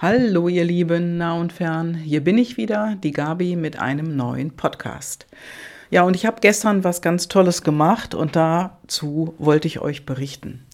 Hallo 0.00 0.46
ihr 0.46 0.64
Lieben, 0.64 1.16
nah 1.16 1.32
und 1.32 1.52
fern, 1.52 1.92
hier 1.92 2.22
bin 2.22 2.38
ich 2.38 2.56
wieder, 2.56 2.94
die 3.02 3.10
Gabi 3.10 3.56
mit 3.56 3.80
einem 3.80 4.14
neuen 4.14 4.52
Podcast. 4.52 5.26
Ja, 5.90 6.04
und 6.04 6.14
ich 6.14 6.24
habe 6.24 6.40
gestern 6.40 6.84
was 6.84 7.02
ganz 7.02 7.26
Tolles 7.26 7.64
gemacht 7.64 8.14
und 8.14 8.36
dazu 8.36 9.34
wollte 9.38 9.66
ich 9.66 9.80
euch 9.80 10.06
berichten. 10.06 10.64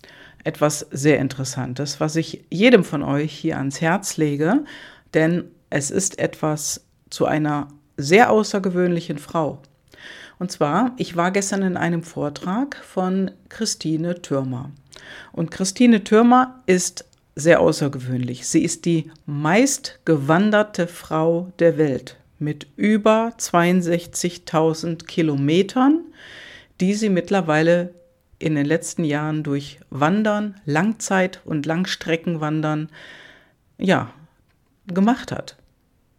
Etwas 0.45 0.81
sehr 0.91 1.21
Interessantes, 1.21 2.01
was 2.01 2.17
ich 2.17 2.45
jedem 2.51 2.85
von 2.85 3.03
euch 3.03 3.33
hier 3.33 3.57
ans 3.57 3.81
Herz 3.81 4.19
lege, 4.19 4.65
denn 5.15 5.45
es 5.71 5.91
ist 5.91 6.19
etwas 6.19 6.85
zu 7.09 7.25
einer 7.25 7.69
sehr 7.97 8.31
außergewöhnlichen 8.31 9.17
Frau. 9.17 9.63
Und 10.39 10.53
zwar, 10.53 10.93
ich 10.99 11.17
war 11.17 11.31
gestern 11.31 11.63
in 11.63 11.79
einem 11.79 12.03
Vortrag 12.03 12.77
von 12.85 13.31
Christine 13.49 14.21
Türmer. 14.21 14.71
Und 15.33 15.51
Christine 15.51 16.05
Türmer 16.05 16.61
ist 16.67 17.07
sehr 17.35 17.61
außergewöhnlich. 17.61 18.47
Sie 18.47 18.63
ist 18.63 18.85
die 18.85 19.11
meistgewanderte 19.27 20.87
Frau 20.87 21.53
der 21.59 21.79
Welt 21.79 22.17
mit 22.39 22.67
über 22.77 23.33
62.000 23.39 25.07
Kilometern, 25.07 26.01
die 26.81 26.95
sie 26.95 27.09
mittlerweile 27.09 27.95
in 28.39 28.55
den 28.55 28.67
letzten 28.67 29.05
Jahren 29.05 29.43
durch 29.43 29.81
Wandern, 29.91 30.61
Langzeit- 30.65 31.41
und 31.45 31.67
Langstreckenwandern, 31.67 32.91
ja, 33.79 34.11
gemacht 34.87 35.33
hat. 35.33 35.57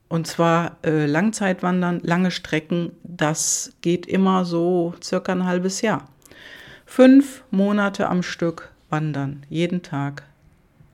Und 0.07 0.27
zwar 0.27 0.77
äh, 0.83 1.05
Langzeitwandern, 1.05 1.99
lange 2.01 2.31
Strecken, 2.31 2.91
das 3.03 3.73
geht 3.81 4.05
immer 4.05 4.45
so 4.45 4.93
circa 5.03 5.31
ein 5.31 5.45
halbes 5.45 5.81
Jahr. 5.81 6.07
Fünf 6.85 7.43
Monate 7.51 8.07
am 8.07 8.23
Stück 8.23 8.71
wandern, 8.89 9.45
jeden 9.49 9.81
Tag 9.81 10.23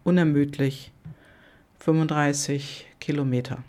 unermüdlich 0.04 0.91
35 1.80 2.88
Kilometer. 3.00 3.64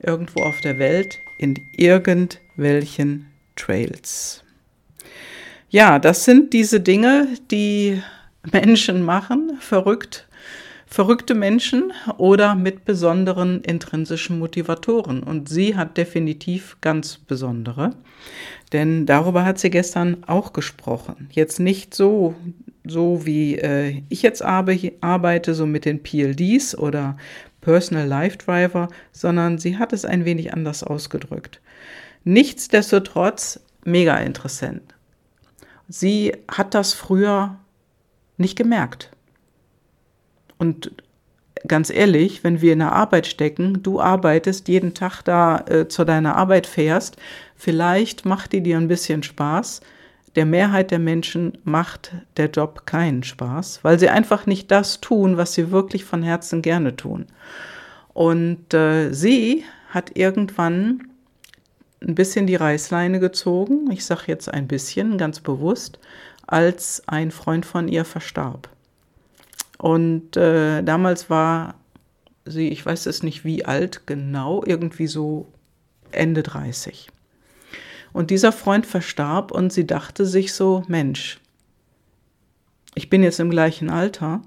Irgendwo 0.00 0.42
auf 0.42 0.60
der 0.60 0.78
Welt 0.78 1.18
in 1.38 1.54
irgendwelchen 1.76 3.26
Trails. 3.56 4.44
Ja, 5.70 5.98
das 5.98 6.24
sind 6.24 6.52
diese 6.52 6.80
Dinge, 6.80 7.28
die 7.50 8.02
Menschen 8.52 9.02
machen, 9.02 9.58
verrückt, 9.60 10.26
verrückte 10.88 11.34
Menschen 11.34 11.92
oder 12.16 12.54
mit 12.54 12.84
besonderen 12.84 13.62
intrinsischen 13.62 14.38
Motivatoren. 14.38 15.22
Und 15.22 15.48
sie 15.48 15.76
hat 15.76 15.96
definitiv 15.96 16.76
ganz 16.80 17.18
besondere, 17.18 17.90
denn 18.72 19.06
darüber 19.06 19.44
hat 19.44 19.58
sie 19.58 19.70
gestern 19.70 20.24
auch 20.26 20.52
gesprochen. 20.52 21.28
Jetzt 21.32 21.60
nicht 21.60 21.94
so 21.94 22.34
so 22.90 23.26
wie 23.26 23.56
äh, 23.56 24.02
ich 24.08 24.22
jetzt 24.22 24.42
arbeite, 24.42 25.54
so 25.54 25.66
mit 25.66 25.84
den 25.84 26.02
PLDs 26.02 26.76
oder 26.76 27.16
Personal 27.60 28.06
Life 28.06 28.38
Driver, 28.38 28.88
sondern 29.12 29.58
sie 29.58 29.76
hat 29.78 29.92
es 29.92 30.04
ein 30.04 30.24
wenig 30.24 30.54
anders 30.54 30.82
ausgedrückt. 30.82 31.60
Nichtsdestotrotz 32.24 33.60
mega 33.84 34.16
interessant. 34.16 34.94
Sie 35.88 36.32
hat 36.50 36.74
das 36.74 36.94
früher 36.94 37.58
nicht 38.36 38.56
gemerkt. 38.56 39.10
Und 40.58 40.92
ganz 41.66 41.90
ehrlich, 41.90 42.44
wenn 42.44 42.60
wir 42.60 42.72
in 42.72 42.80
der 42.80 42.92
Arbeit 42.92 43.26
stecken, 43.26 43.82
du 43.82 44.00
arbeitest 44.00 44.68
jeden 44.68 44.94
Tag 44.94 45.22
da 45.22 45.64
äh, 45.68 45.88
zu 45.88 46.04
deiner 46.04 46.36
Arbeit 46.36 46.66
fährst, 46.66 47.16
vielleicht 47.56 48.24
macht 48.24 48.52
die 48.52 48.62
dir 48.62 48.76
ein 48.76 48.88
bisschen 48.88 49.22
Spaß, 49.22 49.80
der 50.36 50.46
Mehrheit 50.46 50.90
der 50.90 50.98
Menschen 50.98 51.58
macht 51.64 52.12
der 52.36 52.50
Job 52.50 52.86
keinen 52.86 53.22
Spaß, 53.22 53.80
weil 53.82 53.98
sie 53.98 54.08
einfach 54.08 54.46
nicht 54.46 54.70
das 54.70 55.00
tun, 55.00 55.36
was 55.36 55.54
sie 55.54 55.70
wirklich 55.70 56.04
von 56.04 56.22
Herzen 56.22 56.62
gerne 56.62 56.94
tun. 56.94 57.26
Und 58.12 58.72
äh, 58.74 59.12
sie 59.12 59.64
hat 59.88 60.16
irgendwann 60.16 61.08
ein 62.00 62.14
bisschen 62.14 62.46
die 62.46 62.56
Reißleine 62.56 63.20
gezogen, 63.20 63.90
ich 63.90 64.04
sage 64.04 64.24
jetzt 64.26 64.52
ein 64.52 64.68
bisschen, 64.68 65.18
ganz 65.18 65.40
bewusst, 65.40 65.98
als 66.46 67.02
ein 67.06 67.30
Freund 67.30 67.66
von 67.66 67.88
ihr 67.88 68.04
verstarb. 68.04 68.68
Und 69.78 70.36
äh, 70.36 70.82
damals 70.82 71.30
war 71.30 71.76
sie, 72.44 72.68
ich 72.68 72.84
weiß 72.84 73.06
es 73.06 73.22
nicht 73.22 73.44
wie 73.44 73.64
alt 73.64 74.06
genau, 74.06 74.62
irgendwie 74.64 75.06
so 75.06 75.46
Ende 76.10 76.42
30. 76.42 77.08
Und 78.12 78.30
dieser 78.30 78.52
Freund 78.52 78.86
verstarb 78.86 79.52
und 79.52 79.72
sie 79.72 79.86
dachte 79.86 80.26
sich 80.26 80.52
so, 80.52 80.82
Mensch, 80.88 81.40
ich 82.94 83.10
bin 83.10 83.22
jetzt 83.22 83.38
im 83.38 83.50
gleichen 83.50 83.90
Alter 83.90 84.42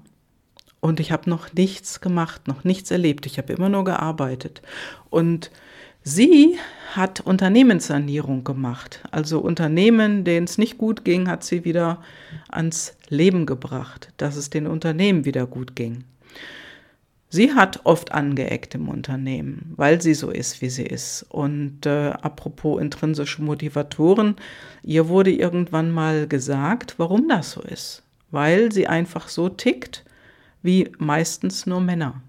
und 0.80 1.00
ich 1.00 1.12
habe 1.12 1.30
noch 1.30 1.52
nichts 1.54 2.00
gemacht, 2.00 2.48
noch 2.48 2.64
nichts 2.64 2.90
erlebt. 2.90 3.24
Ich 3.24 3.38
habe 3.38 3.52
immer 3.52 3.68
nur 3.68 3.84
gearbeitet. 3.84 4.62
Und 5.10 5.50
sie 6.02 6.58
hat 6.94 7.20
Unternehmenssanierung 7.20 8.44
gemacht. 8.44 9.00
Also 9.10 9.40
Unternehmen, 9.40 10.24
denen 10.24 10.44
es 10.44 10.58
nicht 10.58 10.78
gut 10.78 11.04
ging, 11.04 11.28
hat 11.28 11.44
sie 11.44 11.64
wieder 11.64 12.02
ans 12.48 12.96
Leben 13.08 13.46
gebracht, 13.46 14.12
dass 14.16 14.36
es 14.36 14.50
den 14.50 14.66
Unternehmen 14.66 15.24
wieder 15.24 15.46
gut 15.46 15.74
ging. 15.74 16.04
Sie 17.34 17.54
hat 17.54 17.80
oft 17.84 18.12
angeeckt 18.12 18.74
im 18.74 18.90
Unternehmen, 18.90 19.72
weil 19.76 20.02
sie 20.02 20.12
so 20.12 20.28
ist, 20.28 20.60
wie 20.60 20.68
sie 20.68 20.84
ist. 20.84 21.24
Und 21.30 21.86
äh, 21.86 22.10
apropos 22.10 22.78
intrinsische 22.78 23.40
Motivatoren, 23.40 24.36
ihr 24.82 25.08
wurde 25.08 25.32
irgendwann 25.32 25.90
mal 25.90 26.28
gesagt, 26.28 26.96
warum 26.98 27.28
das 27.28 27.52
so 27.52 27.62
ist. 27.62 28.02
Weil 28.30 28.70
sie 28.70 28.86
einfach 28.86 29.28
so 29.28 29.48
tickt, 29.48 30.04
wie 30.62 30.92
meistens 30.98 31.64
nur 31.64 31.80
Männer. 31.80 32.20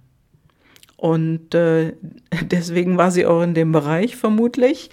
Und 1.04 1.54
äh, 1.54 1.96
deswegen 2.44 2.98
war 2.98 3.12
sie 3.12 3.26
auch 3.26 3.42
in 3.42 3.54
dem 3.54 3.74
Bereich 3.74 4.16
vermutlich. 4.16 4.90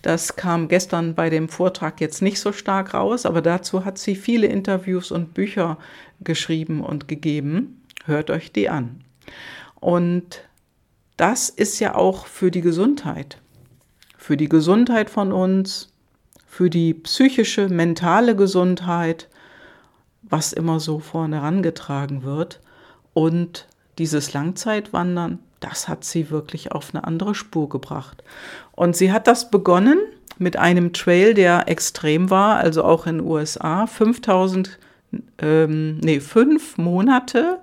Das 0.00 0.36
kam 0.36 0.68
gestern 0.68 1.14
bei 1.14 1.28
dem 1.28 1.50
Vortrag 1.50 2.00
jetzt 2.00 2.22
nicht 2.22 2.40
so 2.40 2.52
stark 2.52 2.94
raus, 2.94 3.26
aber 3.26 3.42
dazu 3.42 3.84
hat 3.84 3.98
sie 3.98 4.14
viele 4.14 4.46
Interviews 4.46 5.10
und 5.10 5.34
Bücher 5.34 5.76
geschrieben 6.20 6.82
und 6.82 7.08
gegeben. 7.08 7.82
Hört 8.06 8.30
euch 8.30 8.52
die 8.52 8.70
an. 8.70 9.04
Und 9.80 10.48
das 11.18 11.50
ist 11.50 11.78
ja 11.78 11.94
auch 11.94 12.24
für 12.24 12.50
die 12.50 12.62
Gesundheit, 12.62 13.36
für 14.16 14.38
die 14.38 14.48
Gesundheit 14.48 15.10
von 15.10 15.30
uns, 15.30 15.92
für 16.46 16.70
die 16.70 16.94
psychische, 16.94 17.68
mentale 17.68 18.34
Gesundheit, 18.34 19.28
was 20.22 20.54
immer 20.54 20.80
so 20.80 21.00
vorne 21.00 21.36
herangetragen 21.36 22.22
wird. 22.22 22.60
Und 23.12 23.68
dieses 23.98 24.32
Langzeitwandern, 24.32 25.40
das 25.60 25.88
hat 25.88 26.04
sie 26.04 26.30
wirklich 26.30 26.72
auf 26.72 26.94
eine 26.94 27.04
andere 27.04 27.34
Spur 27.34 27.68
gebracht. 27.68 28.24
Und 28.72 28.96
sie 28.96 29.12
hat 29.12 29.26
das 29.26 29.50
begonnen 29.50 29.98
mit 30.38 30.56
einem 30.56 30.92
Trail, 30.92 31.34
der 31.34 31.68
extrem 31.68 32.30
war, 32.30 32.56
also 32.56 32.82
auch 32.82 33.06
in 33.06 33.18
den 33.18 33.26
USA, 33.26 33.86
5000, 33.86 34.78
ähm, 35.38 35.98
nee, 35.98 36.20
fünf 36.20 36.78
Monate 36.78 37.60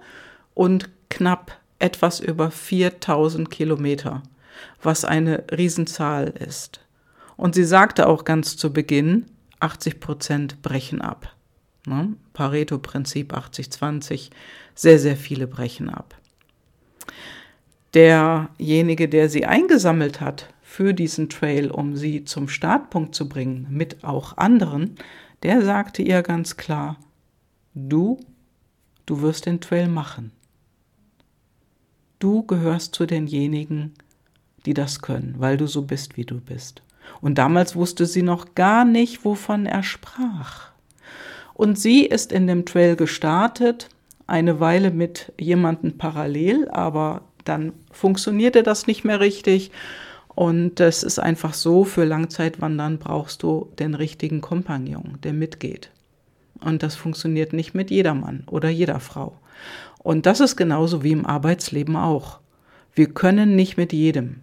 und 0.54 0.90
knapp 1.10 1.58
etwas 1.80 2.20
über 2.20 2.52
4000 2.52 3.50
Kilometer, 3.50 4.22
was 4.82 5.06
eine 5.06 5.44
Riesenzahl 5.52 6.28
ist. 6.28 6.82
Und 7.36 7.56
sie 7.56 7.64
sagte 7.64 8.08
auch 8.08 8.26
ganz 8.26 8.58
zu 8.58 8.74
Beginn, 8.74 9.26
80 9.60 10.00
Prozent 10.00 10.62
brechen 10.62 11.02
ab. 11.02 11.34
Ne? 11.86 12.14
Pareto-Prinzip 12.34 13.34
80-20, 13.34 14.30
sehr, 14.76 15.00
sehr 15.00 15.16
viele 15.16 15.48
brechen 15.48 15.90
ab. 15.90 16.16
Derjenige, 17.98 19.10
der 19.10 19.28
sie 19.28 19.48
eingesammelt 19.48 20.22
hat 20.22 20.54
für 20.62 20.94
diesen 20.94 21.30
Trail, 21.30 21.72
um 21.72 21.96
sie 21.96 22.26
zum 22.26 22.48
Startpunkt 22.48 23.16
zu 23.16 23.28
bringen, 23.28 23.66
mit 23.72 24.04
auch 24.04 24.38
anderen, 24.38 24.98
der 25.42 25.64
sagte 25.64 26.04
ihr 26.04 26.22
ganz 26.22 26.58
klar, 26.58 26.98
du, 27.74 28.20
du 29.08 29.24
wirst 29.24 29.48
den 29.48 29.62
Trail 29.62 29.88
machen. 29.88 30.32
Du 32.20 32.44
gehörst 32.44 32.94
zu 32.94 33.08
denjenigen, 33.08 33.94
die 34.68 34.76
das 34.76 35.02
können, 35.02 35.34
weil 35.40 35.58
du 35.58 35.66
so 35.66 35.82
bist, 35.82 36.18
wie 36.18 36.26
du 36.26 36.40
bist. 36.40 36.84
Und 37.20 37.40
damals 37.40 37.76
wusste 37.76 38.06
sie 38.06 38.22
noch 38.22 38.54
gar 38.54 38.86
nicht, 38.86 39.26
wovon 39.26 39.66
er 39.66 39.82
sprach. 39.82 40.70
Und 41.56 41.80
sie 41.80 42.06
ist 42.06 42.32
in 42.32 42.46
dem 42.46 42.64
Trail 42.64 42.96
gestartet, 42.96 43.90
eine 44.28 44.60
Weile 44.60 44.92
mit 44.92 45.34
jemandem 45.40 45.98
parallel, 45.98 46.70
aber 46.70 47.24
dann 47.48 47.74
funktionierte 47.92 48.64
das 48.64 48.88
nicht 48.88 49.04
mehr 49.04 49.20
richtig. 49.20 49.72
Und 50.28 50.80
es 50.80 51.02
ist 51.02 51.20
einfach 51.20 51.54
so, 51.54 51.84
für 51.84 52.06
Langzeitwandern 52.06 53.00
brauchst 53.00 53.42
du 53.42 53.70
den 53.80 53.96
richtigen 53.96 54.42
Kompagnon, 54.42 55.18
der 55.24 55.34
mitgeht. 55.34 55.90
Und 56.62 56.84
das 56.84 56.96
funktioniert 56.96 57.54
nicht 57.54 57.74
mit 57.74 57.90
jedermann 57.90 58.44
oder 58.48 58.70
jeder 58.70 59.00
Frau. 59.00 59.38
Und 60.00 60.26
das 60.26 60.40
ist 60.40 60.56
genauso 60.56 61.04
wie 61.04 61.12
im 61.12 61.26
Arbeitsleben 61.26 61.96
auch. 61.96 62.40
Wir 62.94 63.08
können 63.08 63.56
nicht 63.56 63.78
mit 63.78 63.94
jedem. 63.94 64.42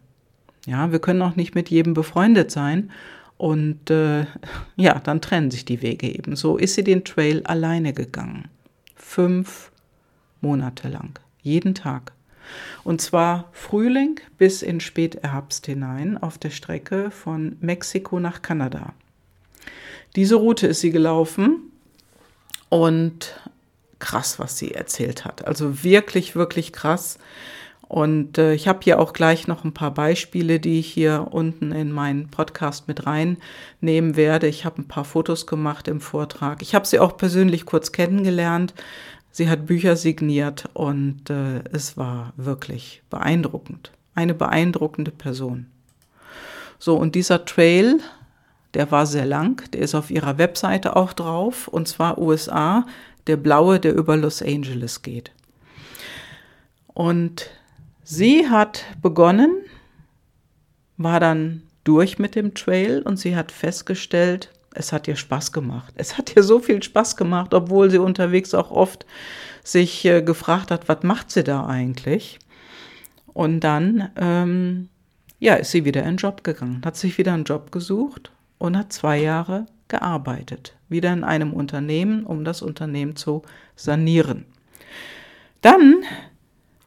Ja, 0.66 0.92
wir 0.92 0.98
können 0.98 1.22
auch 1.22 1.36
nicht 1.36 1.54
mit 1.54 1.70
jedem 1.70 1.94
befreundet 1.94 2.50
sein. 2.50 2.90
Und 3.36 3.90
äh, 3.90 4.26
ja, 4.76 4.98
dann 5.00 5.20
trennen 5.20 5.50
sich 5.50 5.64
die 5.64 5.82
Wege 5.82 6.08
eben. 6.08 6.36
So 6.36 6.56
ist 6.56 6.74
sie 6.74 6.84
den 6.84 7.04
Trail 7.04 7.42
alleine 7.44 7.92
gegangen. 7.92 8.48
Fünf 8.94 9.70
Monate 10.40 10.88
lang. 10.88 11.18
Jeden 11.42 11.74
Tag. 11.74 12.12
Und 12.82 13.00
zwar 13.00 13.48
Frühling 13.52 14.20
bis 14.38 14.62
in 14.62 14.80
Spätherbst 14.80 15.66
hinein 15.66 16.16
auf 16.16 16.38
der 16.38 16.50
Strecke 16.50 17.10
von 17.10 17.56
Mexiko 17.60 18.20
nach 18.20 18.42
Kanada. 18.42 18.92
Diese 20.16 20.36
Route 20.36 20.66
ist 20.66 20.80
sie 20.80 20.90
gelaufen 20.90 21.72
und 22.68 23.40
krass, 23.98 24.38
was 24.38 24.58
sie 24.58 24.72
erzählt 24.72 25.24
hat. 25.24 25.46
Also 25.46 25.82
wirklich, 25.82 26.36
wirklich 26.36 26.72
krass. 26.72 27.18
Und 27.88 28.38
äh, 28.38 28.54
ich 28.54 28.66
habe 28.66 28.80
hier 28.82 28.98
auch 28.98 29.12
gleich 29.12 29.46
noch 29.46 29.64
ein 29.64 29.74
paar 29.74 29.92
Beispiele, 29.92 30.58
die 30.58 30.78
ich 30.78 30.92
hier 30.92 31.28
unten 31.30 31.72
in 31.72 31.92
meinen 31.92 32.28
Podcast 32.28 32.88
mit 32.88 33.06
reinnehmen 33.06 34.16
werde. 34.16 34.46
Ich 34.46 34.64
habe 34.64 34.82
ein 34.82 34.88
paar 34.88 35.04
Fotos 35.04 35.46
gemacht 35.46 35.88
im 35.88 36.00
Vortrag. 36.00 36.62
Ich 36.62 36.74
habe 36.74 36.86
sie 36.86 36.98
auch 36.98 37.16
persönlich 37.16 37.66
kurz 37.66 37.92
kennengelernt. 37.92 38.74
Sie 39.34 39.48
hat 39.48 39.66
Bücher 39.66 39.96
signiert 39.96 40.68
und 40.74 41.28
äh, 41.28 41.64
es 41.72 41.96
war 41.96 42.32
wirklich 42.36 43.02
beeindruckend. 43.10 43.90
Eine 44.14 44.32
beeindruckende 44.32 45.10
Person. 45.10 45.66
So, 46.78 46.94
und 46.94 47.16
dieser 47.16 47.44
Trail, 47.44 47.98
der 48.74 48.92
war 48.92 49.06
sehr 49.06 49.26
lang, 49.26 49.68
der 49.72 49.80
ist 49.80 49.96
auf 49.96 50.12
ihrer 50.12 50.38
Webseite 50.38 50.94
auch 50.94 51.12
drauf, 51.12 51.66
und 51.66 51.88
zwar 51.88 52.18
USA, 52.18 52.86
der 53.26 53.36
blaue, 53.36 53.80
der 53.80 53.96
über 53.96 54.16
Los 54.16 54.40
Angeles 54.40 55.02
geht. 55.02 55.32
Und 56.86 57.50
Sie 58.04 58.48
hat 58.48 58.84
begonnen, 59.02 59.64
war 60.98 61.18
dann 61.18 61.62
durch 61.82 62.20
mit 62.20 62.36
dem 62.36 62.54
Trail 62.54 63.02
und 63.02 63.16
sie 63.16 63.34
hat 63.34 63.50
festgestellt, 63.50 64.50
es 64.74 64.92
hat 64.92 65.08
ihr 65.08 65.16
Spaß 65.16 65.52
gemacht. 65.52 65.94
Es 65.96 66.18
hat 66.18 66.36
ihr 66.36 66.42
so 66.42 66.58
viel 66.58 66.82
Spaß 66.82 67.16
gemacht, 67.16 67.54
obwohl 67.54 67.90
sie 67.90 67.98
unterwegs 67.98 68.54
auch 68.54 68.70
oft 68.70 69.06
sich 69.62 70.04
äh, 70.04 70.22
gefragt 70.22 70.70
hat, 70.70 70.88
was 70.88 71.02
macht 71.02 71.30
sie 71.30 71.44
da 71.44 71.66
eigentlich? 71.66 72.38
Und 73.32 73.60
dann, 73.60 74.10
ähm, 74.16 74.88
ja, 75.40 75.54
ist 75.54 75.70
sie 75.70 75.84
wieder 75.84 76.02
in 76.02 76.10
den 76.10 76.16
Job 76.16 76.44
gegangen, 76.44 76.82
hat 76.84 76.96
sich 76.96 77.18
wieder 77.18 77.32
einen 77.32 77.44
Job 77.44 77.72
gesucht 77.72 78.30
und 78.58 78.76
hat 78.76 78.92
zwei 78.92 79.20
Jahre 79.20 79.66
gearbeitet, 79.88 80.76
wieder 80.88 81.12
in 81.12 81.24
einem 81.24 81.52
Unternehmen, 81.52 82.24
um 82.24 82.44
das 82.44 82.62
Unternehmen 82.62 83.16
zu 83.16 83.42
sanieren. 83.76 84.44
Dann 85.60 86.04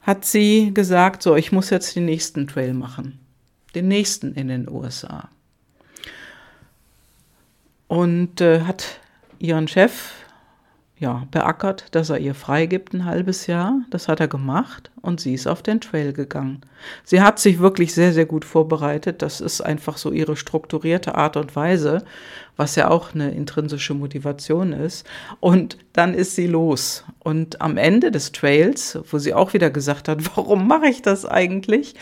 hat 0.02 0.24
sie 0.24 0.72
gesagt, 0.74 1.24
so, 1.24 1.36
ich 1.36 1.52
muss 1.52 1.70
jetzt 1.70 1.96
den 1.96 2.06
nächsten 2.06 2.48
Trail 2.48 2.74
machen. 2.74 3.20
Den 3.76 3.88
nächsten 3.88 4.34
in 4.34 4.48
den 4.48 4.70
USA. 4.70 5.30
Und 7.88 8.42
äh, 8.42 8.62
hat 8.62 9.00
ihren 9.40 9.68
Chef 9.68 10.12
ja, 11.00 11.28
beackert, 11.30 11.86
dass 11.92 12.10
er 12.10 12.18
ihr 12.18 12.34
freigibt 12.34 12.94
ein 12.94 13.06
halbes 13.06 13.46
Jahr. 13.46 13.82
Das 13.92 14.08
hat 14.08 14.20
er 14.20 14.28
gemacht 14.28 14.90
und 15.02 15.20
sie 15.20 15.36
ist 15.36 15.46
auf 15.46 15.62
den 15.62 15.80
Trail 15.80 16.12
gegangen. 16.12 16.62
Sie 17.04 17.22
hat 17.22 17.38
sich 17.38 17.60
wirklich 17.60 17.94
sehr, 17.94 18.14
sehr 18.14 18.26
gut 18.26 18.44
vorbereitet. 18.44 19.22
Das 19.22 19.40
ist 19.40 19.62
einfach 19.62 19.98
so 19.98 20.12
ihre 20.12 20.36
strukturierte 20.36 21.14
Art 21.14 21.38
und 21.38 21.56
Weise, 21.56 22.04
was 22.56 22.76
ja 22.76 22.90
auch 22.90 23.14
eine 23.14 23.30
intrinsische 23.30 23.94
Motivation 23.94 24.74
ist. 24.74 25.06
Und 25.40 25.78
dann 25.94 26.16
ist 26.16 26.36
sie 26.36 26.48
los. 26.48 27.04
Und 27.20 27.62
am 27.62 27.78
Ende 27.78 28.10
des 28.10 28.32
Trails, 28.32 28.98
wo 29.12 29.20
sie 29.20 29.36
auch 29.36 29.54
wieder 29.54 29.70
gesagt 29.70 30.08
hat, 30.08 30.20
warum 30.36 30.68
mache 30.68 30.88
ich 30.88 31.04
das 31.04 31.26
eigentlich? 31.26 31.94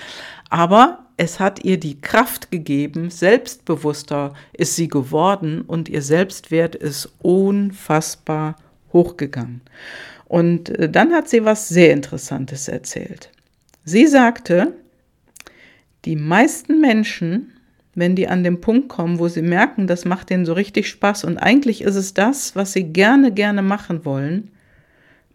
Aber 0.49 1.04
es 1.17 1.39
hat 1.39 1.63
ihr 1.63 1.79
die 1.79 1.99
Kraft 2.01 2.51
gegeben, 2.51 3.09
selbstbewusster 3.09 4.33
ist 4.53 4.75
sie 4.75 4.87
geworden 4.87 5.61
und 5.61 5.87
ihr 5.87 6.01
Selbstwert 6.01 6.75
ist 6.75 7.13
unfassbar 7.21 8.57
hochgegangen. 8.91 9.61
Und 10.25 10.69
äh, 10.69 10.89
dann 10.89 11.13
hat 11.13 11.29
sie 11.29 11.45
was 11.45 11.69
sehr 11.69 11.93
Interessantes 11.93 12.67
erzählt. 12.67 13.31
Sie 13.83 14.07
sagte, 14.07 14.73
die 16.05 16.15
meisten 16.15 16.81
Menschen, 16.81 17.53
wenn 17.93 18.15
die 18.15 18.27
an 18.27 18.43
den 18.43 18.59
Punkt 18.59 18.89
kommen, 18.89 19.19
wo 19.19 19.27
sie 19.27 19.41
merken, 19.41 19.87
das 19.87 20.05
macht 20.05 20.31
ihnen 20.31 20.45
so 20.45 20.53
richtig 20.53 20.89
Spaß 20.89 21.23
und 21.23 21.37
eigentlich 21.37 21.81
ist 21.81 21.95
es 21.95 22.13
das, 22.13 22.55
was 22.55 22.73
sie 22.73 22.83
gerne, 22.83 23.31
gerne 23.31 23.61
machen 23.61 24.03
wollen, 24.03 24.51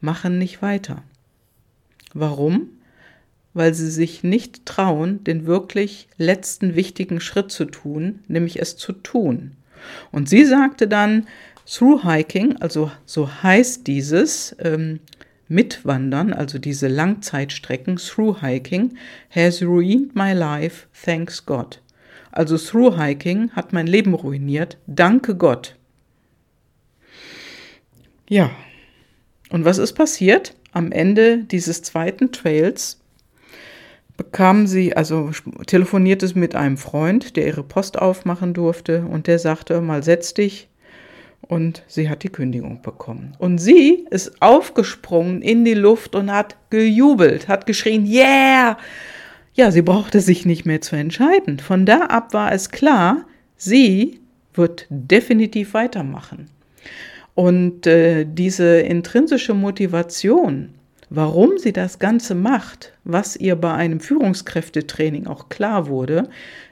machen 0.01 0.39
nicht 0.39 0.61
weiter. 0.61 1.03
Warum? 2.13 2.69
Weil 3.53 3.75
sie 3.75 3.91
sich 3.91 4.23
nicht 4.23 4.65
trauen, 4.67 5.25
den 5.25 5.47
wirklich 5.47 6.09
letzten 6.19 6.77
wichtigen 6.77 7.21
Schritt 7.21 7.51
zu 7.51 7.65
tun, 7.65 8.21
nämlich 8.29 8.61
es 8.61 8.77
zu 8.77 8.93
tun. 8.93 9.57
Und 10.13 10.29
sie 10.29 10.45
sagte 10.45 10.87
dann, 10.87 11.27
Through 11.67 12.05
Hiking, 12.05 12.57
also 12.57 12.91
so 13.07 13.43
heißt 13.43 13.87
dieses 13.87 14.57
ähm, 14.59 15.01
Mitwandern, 15.49 16.33
also 16.33 16.59
diese 16.59 16.89
Langzeitstrecken, 16.89 17.97
Through 17.97 18.41
Hiking, 18.41 18.97
has 19.31 19.63
ruined 19.63 20.15
my 20.15 20.33
life, 20.33 20.87
thanks 21.05 21.45
God. 21.45 21.81
Also 22.33 22.57
Through 22.57 22.97
Hiking 22.97 23.51
hat 23.53 23.73
mein 23.73 23.87
Leben 23.87 24.15
ruiniert, 24.15 24.79
danke 24.87 25.35
Gott. 25.35 25.77
Ja, 28.29 28.51
und 29.51 29.65
was 29.65 29.79
ist 29.79 29.95
passiert? 29.95 30.55
Am 30.73 30.93
Ende 30.93 31.39
dieses 31.39 31.83
zweiten 31.83 32.31
Trails 32.31 33.00
bekam 34.21 34.67
sie, 34.67 34.95
also 34.95 35.31
telefonierte 35.67 36.27
es 36.27 36.35
mit 36.35 36.55
einem 36.55 36.77
Freund, 36.77 37.37
der 37.37 37.47
ihre 37.47 37.63
Post 37.63 37.99
aufmachen 37.99 38.53
durfte, 38.53 39.07
und 39.11 39.27
der 39.27 39.39
sagte, 39.39 39.81
mal 39.81 40.03
setz 40.03 40.35
dich, 40.35 40.69
und 41.41 41.83
sie 41.87 42.11
hat 42.11 42.23
die 42.23 42.29
Kündigung 42.29 42.83
bekommen. 42.83 43.33
Und 43.39 43.57
sie 43.57 44.07
ist 44.11 44.43
aufgesprungen 44.43 45.41
in 45.41 45.65
die 45.65 45.73
Luft 45.73 46.15
und 46.15 46.31
hat 46.31 46.57
gejubelt, 46.69 47.49
hat 47.49 47.65
geschrien, 47.65 48.05
yeah! 48.05 48.77
Ja, 49.55 49.71
sie 49.71 49.81
brauchte 49.81 50.21
sich 50.21 50.45
nicht 50.45 50.67
mehr 50.67 50.83
zu 50.83 50.97
entscheiden. 50.97 51.59
Von 51.59 51.87
da 51.87 52.03
ab 52.03 52.35
war 52.35 52.53
es 52.53 52.69
klar, 52.69 53.25
sie 53.57 54.21
wird 54.53 54.87
definitiv 54.91 55.73
weitermachen. 55.73 56.51
Und 57.35 57.87
äh, 57.87 58.27
diese 58.29 58.81
intrinsische 58.81 59.55
Motivation, 59.55 60.75
warum 61.11 61.59
sie 61.59 61.73
das 61.73 61.99
Ganze 61.99 62.35
macht, 62.35 62.93
was 63.05 63.37
ihr 63.37 63.57
bei 63.57 63.75
einem 63.75 64.01
Führungskräftetraining 64.01 65.27
auch 65.27 65.49
klar 65.49 65.89
wurde, 65.89 66.29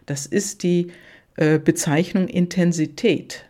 das 0.06 0.26
ist 0.26 0.62
die 0.62 0.92
äh, 1.36 1.58
Bezeichnung 1.58 2.28
Intensität 2.28 3.44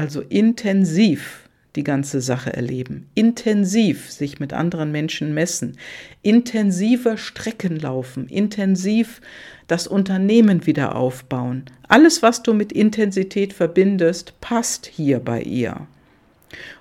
also 0.00 0.22
intensiv 0.22 1.46
die 1.76 1.84
ganze 1.84 2.22
Sache 2.22 2.52
erleben, 2.52 3.06
intensiv 3.14 4.10
sich 4.10 4.40
mit 4.40 4.54
anderen 4.54 4.90
Menschen 4.90 5.34
messen, 5.34 5.76
intensiver 6.22 7.18
Strecken 7.18 7.78
laufen, 7.78 8.26
intensiv 8.26 9.20
das 9.68 9.86
Unternehmen 9.86 10.66
wieder 10.66 10.96
aufbauen. 10.96 11.64
Alles, 11.86 12.22
was 12.22 12.42
du 12.42 12.54
mit 12.54 12.72
Intensität 12.72 13.52
verbindest, 13.52 14.40
passt 14.40 14.86
hier 14.86 15.20
bei 15.20 15.42
ihr. 15.42 15.86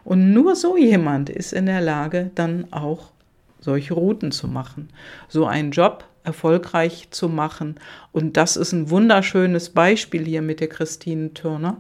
Und 0.10 0.34
nur 0.34 0.56
so 0.56 0.76
jemand 0.76 1.30
ist 1.30 1.54
in 1.54 1.68
der 1.68 1.82
Lage, 1.82 2.32
dann 2.34 2.74
auch 2.74 3.12
solche 3.60 3.94
Routen 3.94 4.32
zu 4.32 4.48
machen, 4.48 4.90
so 5.28 5.46
einen 5.46 5.70
Job 5.70 6.04
erfolgreich 6.24 7.10
zu 7.12 7.30
machen. 7.30 7.76
Und 8.12 8.36
das 8.36 8.58
ist 8.58 8.72
ein 8.72 8.90
wunderschönes 8.90 9.70
Beispiel 9.70 10.26
hier 10.26 10.42
mit 10.42 10.62
der 10.62 10.68
Christine 10.68 11.36
Turner, 11.36 11.80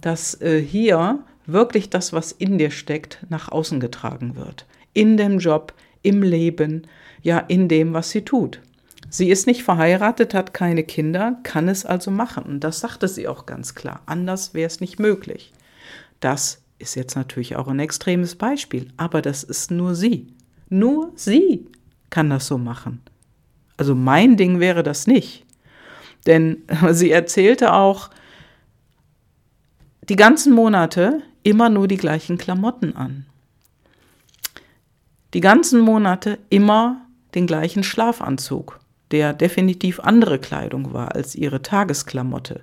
dass 0.00 0.40
äh, 0.40 0.60
hier 0.60 1.20
wirklich 1.46 1.88
das, 1.88 2.12
was 2.12 2.32
in 2.32 2.58
dir 2.58 2.72
steckt, 2.72 3.24
nach 3.28 3.48
außen 3.48 3.78
getragen 3.78 4.34
wird. 4.34 4.66
In 4.92 5.16
dem 5.16 5.38
Job, 5.38 5.72
im 6.02 6.24
Leben, 6.24 6.84
ja, 7.22 7.38
in 7.38 7.68
dem, 7.68 7.92
was 7.92 8.10
sie 8.10 8.24
tut. 8.24 8.60
Sie 9.08 9.30
ist 9.30 9.46
nicht 9.46 9.62
verheiratet, 9.62 10.34
hat 10.34 10.52
keine 10.52 10.82
Kinder, 10.82 11.38
kann 11.44 11.68
es 11.68 11.86
also 11.86 12.10
machen. 12.10 12.42
Und 12.42 12.64
das 12.64 12.80
sagte 12.80 13.06
sie 13.06 13.28
auch 13.28 13.46
ganz 13.46 13.76
klar. 13.76 14.02
Anders 14.06 14.52
wäre 14.52 14.66
es 14.66 14.80
nicht 14.80 14.98
möglich. 14.98 15.52
Das 16.18 16.60
ist 16.78 16.94
jetzt 16.94 17.16
natürlich 17.16 17.56
auch 17.56 17.68
ein 17.68 17.80
extremes 17.80 18.34
Beispiel, 18.36 18.88
aber 18.96 19.22
das 19.22 19.42
ist 19.42 19.70
nur 19.70 19.94
sie. 19.94 20.28
Nur 20.68 21.12
sie 21.16 21.66
kann 22.10 22.30
das 22.30 22.46
so 22.46 22.58
machen. 22.58 23.00
Also 23.76 23.94
mein 23.94 24.36
Ding 24.36 24.60
wäre 24.60 24.82
das 24.82 25.06
nicht. 25.06 25.44
Denn 26.26 26.62
sie 26.90 27.10
erzählte 27.10 27.72
auch, 27.72 28.10
die 30.08 30.16
ganzen 30.16 30.52
Monate 30.52 31.22
immer 31.42 31.68
nur 31.68 31.88
die 31.88 31.96
gleichen 31.96 32.38
Klamotten 32.38 32.96
an. 32.96 33.26
Die 35.34 35.40
ganzen 35.40 35.80
Monate 35.80 36.38
immer 36.48 37.06
den 37.34 37.46
gleichen 37.46 37.82
Schlafanzug, 37.82 38.80
der 39.10 39.34
definitiv 39.34 40.00
andere 40.00 40.38
Kleidung 40.38 40.94
war 40.94 41.14
als 41.14 41.34
ihre 41.34 41.60
Tagesklamotte. 41.60 42.62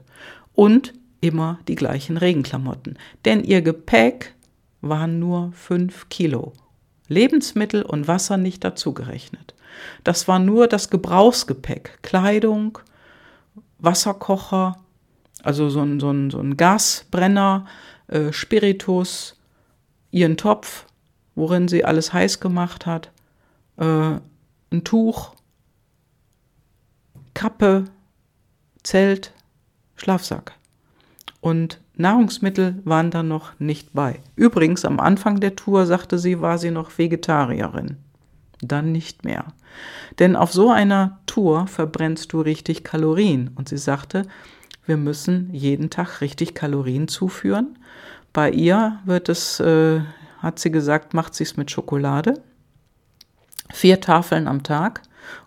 Und 0.53 0.93
immer 1.25 1.59
die 1.67 1.75
gleichen 1.75 2.17
Regenklamotten. 2.17 2.99
Denn 3.25 3.43
ihr 3.43 3.63
Gepäck 3.63 4.35
waren 4.81 5.17
nur 5.17 5.51
fünf 5.53 6.07
Kilo. 6.09 6.53
Lebensmittel 7.07 7.81
und 7.81 8.07
Wasser 8.07 8.37
nicht 8.37 8.63
dazugerechnet. 8.63 9.55
Das 10.03 10.27
war 10.27 10.37
nur 10.37 10.67
das 10.67 10.91
Gebrauchsgepäck. 10.91 11.99
Kleidung, 12.03 12.77
Wasserkocher, 13.79 14.77
also 15.41 15.69
so 15.69 15.81
ein, 15.81 15.99
so 15.99 16.11
ein, 16.11 16.29
so 16.29 16.39
ein 16.39 16.57
Gasbrenner, 16.57 17.65
äh, 18.07 18.31
Spiritus, 18.31 19.35
ihren 20.11 20.37
Topf, 20.37 20.85
worin 21.33 21.67
sie 21.67 21.83
alles 21.83 22.13
heiß 22.13 22.39
gemacht 22.39 22.85
hat, 22.85 23.11
äh, 23.77 24.19
ein 24.71 24.83
Tuch, 24.83 25.33
Kappe, 27.33 27.85
Zelt, 28.83 29.33
Schlafsack. 29.95 30.53
Und 31.45 31.79
Nahrungsmittel 31.95 32.81
waren 32.85 33.11
da 33.11 33.21
noch 33.21 33.51
nicht 33.59 33.93
bei. 33.93 34.19
Übrigens, 34.35 34.83
am 34.83 34.99
Anfang 34.99 35.39
der 35.39 35.55
Tour, 35.55 35.85
sagte 35.85 36.17
sie, 36.17 36.41
war 36.41 36.57
sie 36.57 36.71
noch 36.71 36.97
Vegetarierin. 36.97 37.97
Dann 38.61 38.91
nicht 38.91 39.23
mehr. 39.23 39.45
Denn 40.17 40.35
auf 40.35 40.51
so 40.51 40.71
einer 40.71 41.19
Tour 41.27 41.67
verbrennst 41.67 42.33
du 42.33 42.41
richtig 42.41 42.83
Kalorien. 42.83 43.51
Und 43.53 43.69
sie 43.69 43.77
sagte, 43.77 44.23
wir 44.87 44.97
müssen 44.97 45.51
jeden 45.53 45.91
Tag 45.91 46.19
richtig 46.19 46.55
Kalorien 46.55 47.07
zuführen. 47.07 47.77
Bei 48.33 48.49
ihr 48.49 48.97
wird 49.05 49.29
es, 49.29 49.59
äh, 49.59 50.01
hat 50.39 50.57
sie 50.57 50.71
gesagt, 50.71 51.13
macht 51.13 51.35
sie 51.35 51.43
es 51.43 51.57
mit 51.57 51.69
Schokolade. 51.69 52.41
Vier 53.71 54.01
Tafeln 54.01 54.47
am 54.47 54.63
Tag 54.63 55.03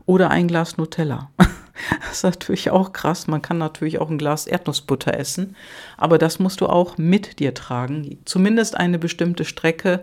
oder 0.07 0.31
ein 0.31 0.47
Glas 0.47 0.76
Nutella. 0.76 1.33
Das 2.00 2.18
ist 2.18 2.23
natürlich 2.25 2.70
auch 2.70 2.92
krass. 2.92 3.26
Man 3.26 3.42
kann 3.42 3.58
natürlich 3.58 3.99
auch 3.99 4.11
ein 4.11 4.18
Glas 4.18 4.47
Erdnussbutter 4.47 5.14
essen, 5.14 5.56
aber 5.97 6.18
das 6.18 6.38
musst 6.38 6.61
du 6.61 6.66
auch 6.66 6.99
mit 6.99 7.38
dir 7.38 7.54
tragen. 7.54 8.18
Zumindest 8.25 8.76
eine 8.76 8.99
bestimmte 8.99 9.44
Strecke, 9.44 10.02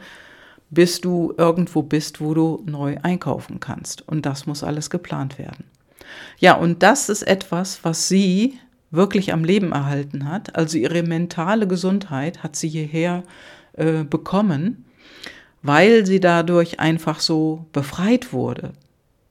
bis 0.70 1.02
du 1.02 1.34
irgendwo 1.38 1.84
bist, 1.84 2.22
wo 2.22 2.34
du 2.34 2.64
neu 2.66 2.98
einkaufen 3.04 3.60
kannst. 3.60 4.08
Und 4.08 4.26
das 4.26 4.46
muss 4.46 4.64
alles 4.64 4.90
geplant 4.90 5.38
werden. 5.38 5.66
Ja, 6.38 6.56
und 6.56 6.84
das 6.84 7.10
ist 7.10 7.24
etwas, 7.24 7.84
was 7.84 8.08
sie 8.08 8.60
wirklich 8.92 9.34
am 9.34 9.44
Leben 9.44 9.72
erhalten 9.72 10.30
hat. 10.30 10.56
Also 10.56 10.78
ihre 10.78 11.04
mentale 11.04 11.68
Gesundheit 11.68 12.44
hat 12.44 12.56
sie 12.56 12.70
hierher 12.70 13.24
äh, 13.74 14.04
bekommen, 14.04 14.86
weil 15.62 16.06
sie 16.06 16.20
dadurch 16.20 16.80
einfach 16.80 17.20
so 17.20 17.66
befreit 17.74 18.32
wurde. 18.32 18.74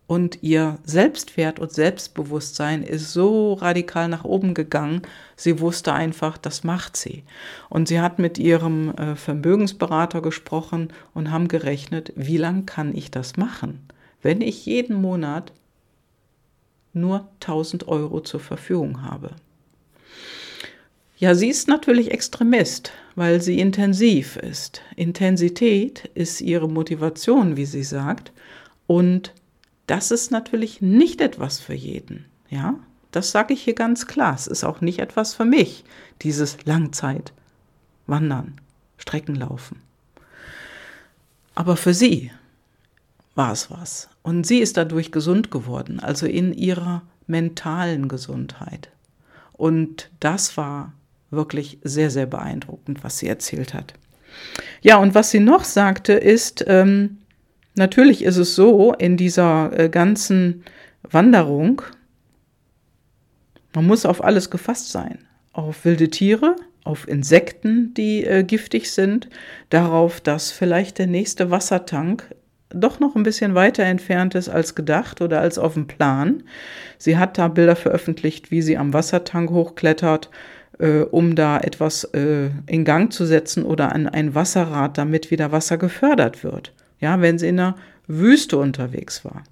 Und 0.07 0.43
ihr 0.43 0.79
Selbstwert 0.85 1.59
und 1.59 1.73
Selbstbewusstsein 1.73 2.83
ist 2.83 3.13
so 3.13 3.55
radikal 3.55 4.09
nach 4.09 4.25
oben 4.25 4.53
gegangen, 4.53 5.03
sie 5.35 5.61
wusste 5.61 5.95
einfach, 5.95 6.37
das 6.37 6.63
macht 6.63 6.97
sie. 6.97 7.25
Und 7.71 7.89
sie 7.89 8.01
hat 8.01 8.19
mit 8.19 8.39
ihrem 8.39 8.91
äh, 8.97 9.17
Vermögensberater 9.17 10.21
gesprochen 10.21 10.93
und 11.15 11.31
haben 11.31 11.49
gerechnet, 11.49 12.13
wie 12.17 12.37
lange 12.37 12.65
kann 12.65 12.95
ich 12.95 13.11
das 13.11 13.39
machen, 13.39 13.81
wenn 14.21 14.43
ich 14.43 14.67
jeden 14.67 15.01
Monat 15.01 15.53
nur 16.93 17.27
1000 17.41 17.89
Euro 17.89 18.21
zur 18.21 18.41
Verfügung 18.41 19.03
habe. 19.03 19.31
Ja, 21.17 21.35
sie 21.35 21.49
ist 21.49 21.69
natürlich 21.69 22.11
Extremist, 22.11 22.93
weil 23.15 23.41
sie 23.41 23.59
intensiv 23.59 24.37
ist. 24.37 24.83
Intensität 24.97 26.11
ist 26.15 26.43
ihre 26.43 26.69
Motivation, 26.69 27.57
wie 27.57 27.65
sie 27.65 27.85
sagt. 27.85 28.33
Und 28.87 29.33
das 29.87 30.11
ist 30.11 30.31
natürlich 30.31 30.81
nicht 30.81 31.21
etwas 31.21 31.59
für 31.59 31.75
jeden. 31.75 32.27
Ja, 32.49 32.77
das 33.11 33.31
sage 33.31 33.55
ich 33.55 33.63
hier 33.63 33.75
ganz 33.75 34.07
klar. 34.07 34.35
Es 34.35 34.47
ist 34.47 34.65
auch 34.65 34.81
nicht 34.81 34.99
etwas 34.99 35.35
für 35.35 35.45
mich, 35.45 35.85
dieses 36.23 36.65
Langzeitwandern, 36.65 38.61
Streckenlaufen. 38.99 39.81
Aber 41.55 41.77
für 41.77 41.95
sie 41.95 42.31
war 43.35 43.53
es 43.53 43.71
was. 43.71 44.09
Und 44.23 44.47
sie 44.47 44.59
ist 44.59 44.77
dadurch 44.77 45.13
gesund 45.13 45.51
geworden, 45.51 46.01
also 46.01 46.27
in 46.27 46.53
ihrer 46.53 47.03
mentalen 47.27 48.09
Gesundheit. 48.09 48.91
Und 49.53 50.11
das 50.21 50.57
war 50.57 50.93
wirklich 51.31 51.79
sehr, 51.83 52.11
sehr 52.11 52.27
beeindruckend, 52.27 53.05
was 53.05 53.19
sie 53.19 53.29
erzählt 53.29 53.75
hat. 53.75 53.95
Ja, 54.83 54.99
und 54.99 55.15
was 55.15 55.31
sie 55.31 55.41
noch 55.41 55.65
sagte, 55.65 56.13
ist, 56.15 56.65
ähm, 56.67 57.19
natürlich 57.75 58.25
ist 58.25 58.37
es 58.37 58.55
so, 58.55 58.93
in 58.95 59.17
dieser 59.17 59.79
äh, 59.79 59.89
ganzen 59.89 60.65
Wanderung, 61.03 61.83
man 63.75 63.87
muss 63.87 64.07
auf 64.07 64.23
alles 64.23 64.51
gefasst 64.51 64.91
sein. 64.91 65.19
Auf 65.53 65.85
wilde 65.85 66.11
Tiere, 66.11 66.57
auf 66.85 67.09
Insekten, 67.09 67.95
die 67.95 68.25
äh, 68.25 68.45
giftig 68.45 68.91
sind, 68.93 69.29
darauf, 69.71 70.21
dass 70.21 70.51
vielleicht 70.51 70.99
der 70.99 71.07
nächste 71.07 71.51
Wassertank 71.51 72.35
doch 72.71 73.01
noch 73.01 73.15
ein 73.15 73.23
bisschen 73.23 73.55
weiter 73.55 73.85
entfernt 73.85 74.35
ist 74.35 74.49
als 74.49 74.75
gedacht 74.75 75.21
oder 75.21 75.41
als 75.41 75.59
auf 75.59 75.75
dem 75.75 75.87
Plan. 75.87 76.43
Sie 76.99 77.17
hat 77.17 77.39
da 77.39 77.49
Bilder 77.49 77.77
veröffentlicht, 77.77 78.51
wie 78.51 78.63
sie 78.63 78.77
am 78.77 78.93
Wassertank 78.93 79.51
hochklettert, 79.51 80.31
äh, 80.79 81.01
um 81.01 81.37
da 81.37 81.59
etwas 81.59 82.05
äh, 82.15 82.51
in 82.67 82.85
Gang 82.85 83.13
zu 83.13 83.27
setzen 83.27 83.65
oder 83.65 83.93
an 83.93 84.09
ein 84.09 84.35
Wasserrad, 84.35 84.99
damit 84.99 85.31
wieder 85.31 85.53
Wasser 85.53 85.79
gefördert 85.79 86.43
wird. 86.45 86.73
Ja, 87.05 87.21
wenn 87.21 87.39
sie 87.39 87.49
in 87.49 87.59
der 87.59 87.75
Wüste 88.07 88.57
unterwegs 88.57 89.27
war. 89.27 89.45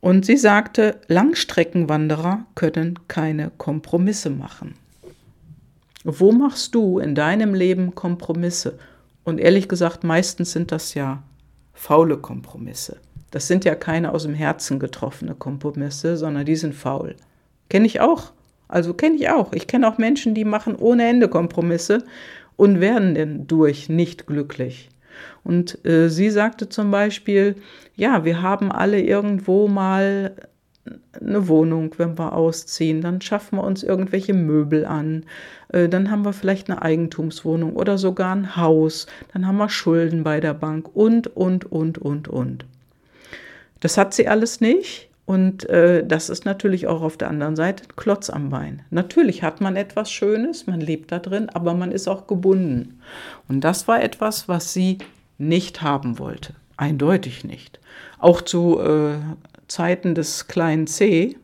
Und 0.00 0.24
sie 0.24 0.36
sagte, 0.36 1.00
Langstreckenwanderer 1.08 2.46
können 2.54 2.96
keine 3.08 3.50
Kompromisse 3.58 4.30
machen. 4.30 4.74
Wo 6.04 6.30
machst 6.30 6.76
du 6.76 7.00
in 7.00 7.16
deinem 7.16 7.54
Leben 7.54 7.96
Kompromisse? 7.96 8.78
Und 9.24 9.40
ehrlich 9.40 9.68
gesagt, 9.68 10.04
meistens 10.04 10.52
sind 10.52 10.70
das 10.70 10.94
ja 10.94 11.24
faule 11.74 12.18
Kompromisse. 12.18 12.98
Das 13.32 13.48
sind 13.48 13.64
ja 13.64 13.74
keine 13.74 14.12
aus 14.12 14.22
dem 14.22 14.34
Herzen 14.34 14.78
getroffene 14.78 15.34
Kompromisse, 15.34 16.16
sondern 16.16 16.46
die 16.46 16.54
sind 16.54 16.76
faul. 16.76 17.16
Kenne 17.68 17.86
ich 17.86 17.98
auch. 17.98 18.30
Also 18.68 18.94
kenne 18.94 19.16
ich 19.16 19.28
auch. 19.28 19.52
Ich 19.52 19.66
kenne 19.66 19.88
auch 19.88 19.98
Menschen, 19.98 20.34
die 20.34 20.44
machen 20.44 20.76
ohne 20.76 21.08
Ende 21.08 21.26
Kompromisse 21.26 22.04
und 22.54 22.78
werden 22.78 23.16
denn 23.16 23.48
durch 23.48 23.88
nicht 23.88 24.28
glücklich. 24.28 24.88
Und 25.44 25.84
äh, 25.84 26.08
sie 26.08 26.30
sagte 26.30 26.68
zum 26.68 26.90
Beispiel, 26.90 27.56
ja, 27.96 28.24
wir 28.24 28.42
haben 28.42 28.70
alle 28.70 29.00
irgendwo 29.00 29.68
mal 29.68 30.34
eine 31.20 31.48
Wohnung, 31.48 31.94
wenn 31.98 32.18
wir 32.18 32.32
ausziehen, 32.32 33.00
dann 33.00 33.20
schaffen 33.20 33.56
wir 33.58 33.64
uns 33.64 33.82
irgendwelche 33.82 34.34
Möbel 34.34 34.84
an, 34.84 35.24
äh, 35.68 35.88
dann 35.88 36.10
haben 36.10 36.24
wir 36.24 36.32
vielleicht 36.32 36.70
eine 36.70 36.82
Eigentumswohnung 36.82 37.74
oder 37.74 37.98
sogar 37.98 38.34
ein 38.34 38.56
Haus, 38.56 39.06
dann 39.32 39.46
haben 39.46 39.58
wir 39.58 39.68
Schulden 39.68 40.24
bei 40.24 40.40
der 40.40 40.54
Bank 40.54 40.88
und, 40.94 41.26
und, 41.36 41.70
und, 41.70 41.98
und, 41.98 42.28
und. 42.28 42.64
Das 43.80 43.96
hat 43.96 44.14
sie 44.14 44.28
alles 44.28 44.60
nicht 44.60 45.08
und 45.28 45.68
äh, 45.68 46.06
das 46.06 46.30
ist 46.30 46.46
natürlich 46.46 46.86
auch 46.86 47.02
auf 47.02 47.18
der 47.18 47.28
anderen 47.28 47.54
Seite 47.54 47.84
Klotz 47.96 48.30
am 48.30 48.48
Bein. 48.48 48.80
Natürlich 48.88 49.42
hat 49.42 49.60
man 49.60 49.76
etwas 49.76 50.10
Schönes, 50.10 50.66
man 50.66 50.80
lebt 50.80 51.12
da 51.12 51.18
drin, 51.18 51.50
aber 51.50 51.74
man 51.74 51.92
ist 51.92 52.08
auch 52.08 52.26
gebunden. 52.26 52.98
Und 53.46 53.60
das 53.60 53.86
war 53.86 54.02
etwas, 54.02 54.48
was 54.48 54.72
sie 54.72 54.96
nicht 55.36 55.82
haben 55.82 56.18
wollte. 56.18 56.54
Eindeutig 56.78 57.44
nicht. 57.44 57.78
Auch 58.18 58.40
zu 58.40 58.80
äh, 58.80 59.16
Zeiten 59.66 60.14
des 60.14 60.48
kleinen 60.48 60.86
C 60.86 61.36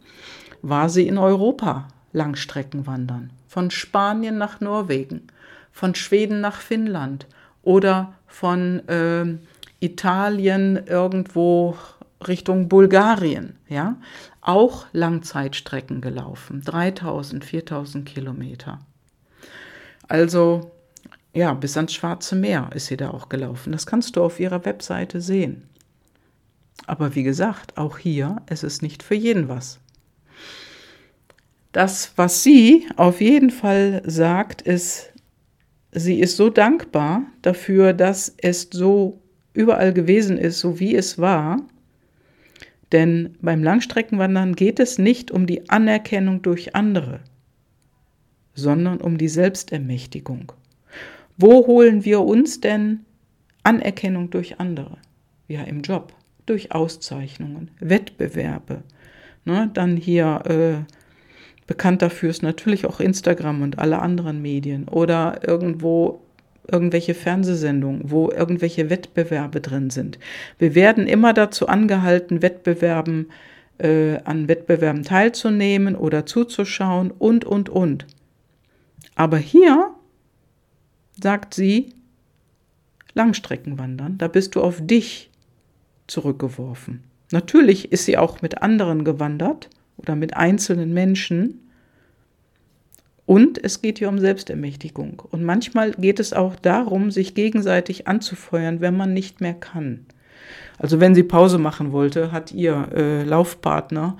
war 0.62 0.88
sie 0.88 1.06
in 1.06 1.18
Europa 1.18 1.88
Langstrecken 2.14 2.86
wandern. 2.86 3.28
Von 3.48 3.70
Spanien 3.70 4.38
nach 4.38 4.62
Norwegen, 4.62 5.26
von 5.72 5.94
Schweden 5.94 6.40
nach 6.40 6.62
Finnland 6.62 7.26
oder 7.62 8.14
von 8.26 8.80
äh, 8.88 9.26
Italien 9.80 10.86
irgendwo 10.86 11.76
Richtung 12.28 12.68
Bulgarien, 12.68 13.58
ja, 13.68 13.96
auch 14.40 14.86
Langzeitstrecken 14.92 16.00
gelaufen, 16.00 16.62
3000, 16.64 17.44
4000 17.44 18.06
Kilometer. 18.06 18.80
Also, 20.08 20.72
ja, 21.32 21.52
bis 21.54 21.76
ans 21.76 21.92
Schwarze 21.92 22.36
Meer 22.36 22.70
ist 22.74 22.86
sie 22.86 22.96
da 22.96 23.10
auch 23.10 23.28
gelaufen. 23.28 23.72
Das 23.72 23.86
kannst 23.86 24.16
du 24.16 24.22
auf 24.22 24.38
ihrer 24.38 24.64
Webseite 24.64 25.20
sehen. 25.20 25.68
Aber 26.86 27.14
wie 27.14 27.22
gesagt, 27.22 27.76
auch 27.76 27.98
hier, 27.98 28.36
es 28.46 28.62
ist 28.62 28.82
nicht 28.82 29.02
für 29.02 29.14
jeden 29.14 29.48
was. 29.48 29.80
Das, 31.72 32.12
was 32.16 32.42
sie 32.42 32.86
auf 32.96 33.20
jeden 33.20 33.50
Fall 33.50 34.02
sagt, 34.04 34.62
ist, 34.62 35.12
sie 35.90 36.20
ist 36.20 36.36
so 36.36 36.50
dankbar 36.50 37.22
dafür, 37.42 37.92
dass 37.92 38.32
es 38.38 38.68
so 38.70 39.20
überall 39.54 39.92
gewesen 39.92 40.38
ist, 40.38 40.60
so 40.60 40.78
wie 40.78 40.94
es 40.94 41.18
war. 41.18 41.56
Denn 42.94 43.36
beim 43.42 43.64
Langstreckenwandern 43.64 44.54
geht 44.54 44.78
es 44.78 44.98
nicht 44.98 45.32
um 45.32 45.48
die 45.48 45.68
Anerkennung 45.68 46.42
durch 46.42 46.76
andere, 46.76 47.18
sondern 48.54 49.00
um 49.00 49.18
die 49.18 49.26
Selbstermächtigung. 49.26 50.52
Wo 51.36 51.66
holen 51.66 52.04
wir 52.04 52.20
uns 52.20 52.60
denn 52.60 53.00
Anerkennung 53.64 54.30
durch 54.30 54.60
andere? 54.60 54.98
Ja, 55.48 55.64
im 55.64 55.82
Job 55.82 56.12
durch 56.46 56.70
Auszeichnungen, 56.70 57.72
Wettbewerbe. 57.80 58.84
Ne, 59.44 59.68
dann 59.74 59.96
hier 59.96 60.42
äh, 60.46 60.92
bekannt 61.66 62.00
dafür 62.00 62.30
ist 62.30 62.44
natürlich 62.44 62.86
auch 62.86 63.00
Instagram 63.00 63.62
und 63.62 63.80
alle 63.80 63.98
anderen 63.98 64.40
Medien 64.40 64.86
oder 64.86 65.40
irgendwo 65.44 66.23
irgendwelche 66.70 67.14
Fernsehsendungen, 67.14 68.10
wo 68.10 68.30
irgendwelche 68.30 68.90
Wettbewerbe 68.90 69.60
drin 69.60 69.90
sind. 69.90 70.18
Wir 70.58 70.74
werden 70.74 71.06
immer 71.06 71.32
dazu 71.32 71.68
angehalten, 71.68 72.42
Wettbewerben 72.42 73.28
äh, 73.78 74.18
an 74.24 74.48
Wettbewerben 74.48 75.02
teilzunehmen 75.02 75.96
oder 75.96 76.26
zuzuschauen 76.26 77.10
und 77.10 77.44
und 77.44 77.68
und. 77.68 78.06
Aber 79.14 79.38
hier 79.38 79.90
sagt 81.20 81.54
sie 81.54 81.92
Langstreckenwandern, 83.14 84.18
da 84.18 84.28
bist 84.28 84.54
du 84.54 84.62
auf 84.62 84.84
dich 84.84 85.30
zurückgeworfen. 86.06 87.04
Natürlich 87.30 87.92
ist 87.92 88.04
sie 88.04 88.18
auch 88.18 88.42
mit 88.42 88.62
anderen 88.62 89.04
gewandert 89.04 89.70
oder 89.96 90.16
mit 90.16 90.36
einzelnen 90.36 90.92
Menschen. 90.92 91.60
Und 93.26 93.62
es 93.62 93.80
geht 93.80 93.98
hier 93.98 94.08
um 94.08 94.18
Selbstermächtigung. 94.18 95.22
Und 95.30 95.44
manchmal 95.44 95.92
geht 95.92 96.20
es 96.20 96.32
auch 96.32 96.56
darum, 96.56 97.10
sich 97.10 97.34
gegenseitig 97.34 98.06
anzufeuern, 98.06 98.80
wenn 98.80 98.96
man 98.96 99.14
nicht 99.14 99.40
mehr 99.40 99.54
kann. 99.54 100.06
Also 100.78 101.00
wenn 101.00 101.14
sie 101.14 101.22
Pause 101.22 101.58
machen 101.58 101.92
wollte, 101.92 102.32
hat 102.32 102.52
ihr 102.52 102.88
äh, 102.94 103.22
Laufpartner 103.24 104.18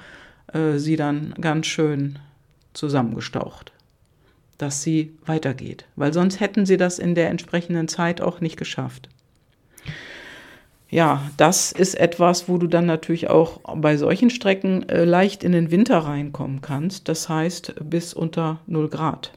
äh, 0.53 0.79
sie 0.79 0.97
dann 0.97 1.35
ganz 1.41 1.67
schön 1.67 2.19
zusammengestaucht, 2.73 3.73
dass 4.57 4.83
sie 4.83 5.13
weitergeht. 5.27 5.85
Weil 5.97 6.13
sonst 6.13 6.41
hätten 6.41 6.65
sie 6.65 6.77
das 6.77 6.99
in 6.99 7.15
der 7.15 7.29
entsprechenden 7.29 7.89
Zeit 7.89 8.21
auch 8.21 8.41
nicht 8.41 8.57
geschafft. 8.57 9.09
Ja, 10.91 11.31
das 11.37 11.73
ist 11.73 11.95
etwas, 11.95 12.49
wo 12.49 12.59
du 12.59 12.67
dann 12.67 12.87
natürlich 12.87 13.29
auch 13.29 13.61
bei 13.77 13.97
solchen 13.97 14.31
Strecken 14.31 14.89
äh, 14.89 15.05
leicht 15.05 15.43
in 15.43 15.53
den 15.53 15.71
Winter 15.71 15.99
reinkommen 15.99 16.61
kannst. 16.61 17.09
Das 17.09 17.29
heißt 17.29 17.75
bis 17.83 18.15
unter 18.15 18.61
0 18.67 18.89
Grad. 18.89 19.33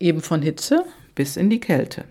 Eben 0.00 0.20
von 0.20 0.42
Hitze 0.42 0.84
bis 1.14 1.36
in 1.36 1.50
die 1.50 1.60
Kälte. 1.60 2.04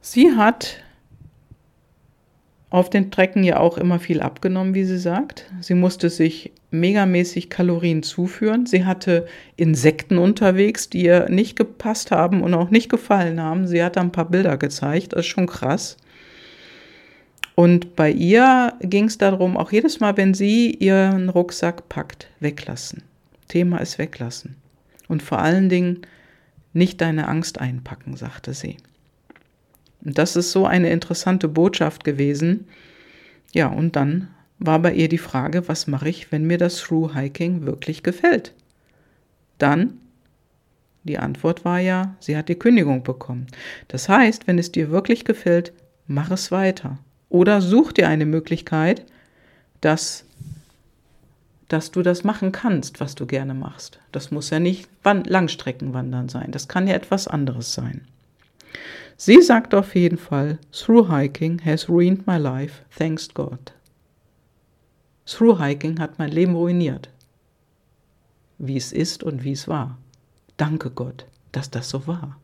Sie 0.00 0.32
hat 0.36 0.78
auf 2.70 2.90
den 2.90 3.08
Strecken 3.08 3.42
ja 3.44 3.58
auch 3.58 3.78
immer 3.78 3.98
viel 3.98 4.20
abgenommen, 4.20 4.74
wie 4.74 4.84
sie 4.84 4.98
sagt. 4.98 5.50
Sie 5.60 5.74
musste 5.74 6.10
sich 6.10 6.52
megamäßig 6.80 7.50
Kalorien 7.50 8.02
zuführen. 8.02 8.66
Sie 8.66 8.84
hatte 8.84 9.26
Insekten 9.56 10.18
unterwegs, 10.18 10.88
die 10.88 11.04
ihr 11.04 11.28
nicht 11.28 11.56
gepasst 11.56 12.10
haben 12.10 12.42
und 12.42 12.54
auch 12.54 12.70
nicht 12.70 12.88
gefallen 12.88 13.40
haben. 13.40 13.66
Sie 13.66 13.82
hat 13.82 13.96
da 13.96 14.00
ein 14.00 14.12
paar 14.12 14.30
Bilder 14.30 14.56
gezeigt, 14.56 15.12
das 15.12 15.20
ist 15.20 15.26
schon 15.26 15.46
krass. 15.46 15.96
Und 17.54 17.96
bei 17.96 18.10
ihr 18.10 18.74
ging 18.80 19.06
es 19.06 19.16
darum, 19.16 19.56
auch 19.56 19.72
jedes 19.72 19.98
Mal, 19.98 20.16
wenn 20.18 20.34
sie 20.34 20.70
ihren 20.72 21.30
Rucksack 21.30 21.88
packt, 21.88 22.28
weglassen. 22.38 23.02
Thema 23.48 23.78
ist 23.78 23.98
weglassen. 23.98 24.56
Und 25.08 25.22
vor 25.22 25.38
allen 25.38 25.68
Dingen 25.68 26.02
nicht 26.74 27.00
deine 27.00 27.28
Angst 27.28 27.58
einpacken, 27.58 28.16
sagte 28.16 28.52
sie. 28.52 28.76
Und 30.04 30.18
das 30.18 30.36
ist 30.36 30.52
so 30.52 30.66
eine 30.66 30.90
interessante 30.90 31.48
Botschaft 31.48 32.04
gewesen. 32.04 32.68
Ja, 33.52 33.68
und 33.68 33.96
dann 33.96 34.28
war 34.58 34.78
bei 34.78 34.92
ihr 34.94 35.08
die 35.08 35.18
Frage, 35.18 35.68
was 35.68 35.86
mache 35.86 36.08
ich, 36.08 36.32
wenn 36.32 36.46
mir 36.46 36.58
das 36.58 36.78
Through-Hiking 36.78 37.66
wirklich 37.66 38.02
gefällt? 38.02 38.54
Dann, 39.58 39.98
die 41.04 41.18
Antwort 41.18 41.64
war 41.64 41.78
ja, 41.78 42.16
sie 42.20 42.36
hat 42.36 42.48
die 42.48 42.58
Kündigung 42.58 43.02
bekommen. 43.02 43.46
Das 43.88 44.08
heißt, 44.08 44.46
wenn 44.46 44.58
es 44.58 44.72
dir 44.72 44.90
wirklich 44.90 45.24
gefällt, 45.24 45.72
mach 46.06 46.30
es 46.30 46.50
weiter. 46.50 46.98
Oder 47.28 47.60
such 47.60 47.92
dir 47.92 48.08
eine 48.08 48.26
Möglichkeit, 48.26 49.04
dass, 49.80 50.24
dass 51.68 51.90
du 51.90 52.02
das 52.02 52.24
machen 52.24 52.52
kannst, 52.52 53.00
was 53.00 53.14
du 53.14 53.26
gerne 53.26 53.54
machst. 53.54 54.00
Das 54.12 54.30
muss 54.30 54.50
ja 54.50 54.58
nicht 54.58 54.88
Langstreckenwandern 55.04 56.28
sein. 56.28 56.50
Das 56.50 56.68
kann 56.68 56.88
ja 56.88 56.94
etwas 56.94 57.28
anderes 57.28 57.72
sein. 57.74 58.02
Sie 59.18 59.40
sagt 59.40 59.74
auf 59.74 59.94
jeden 59.94 60.18
Fall, 60.18 60.58
Through 60.72 61.10
Hiking 61.10 61.64
has 61.64 61.88
ruined 61.88 62.26
my 62.26 62.36
life, 62.36 62.82
thanks 62.96 63.32
God. 63.32 63.72
Through 65.26 65.60
Hiking 65.60 65.98
hat 65.98 66.18
mein 66.18 66.30
Leben 66.30 66.54
ruiniert. 66.54 67.10
Wie 68.58 68.76
es 68.76 68.92
ist 68.92 69.22
und 69.22 69.44
wie 69.44 69.52
es 69.52 69.68
war. 69.68 69.98
Danke 70.56 70.90
Gott, 70.90 71.26
dass 71.52 71.70
das 71.70 71.90
so 71.90 72.06
war. 72.06 72.38